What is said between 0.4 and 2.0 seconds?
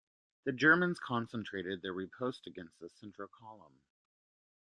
The Germans concentrated their